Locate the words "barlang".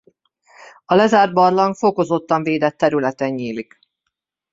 1.33-1.75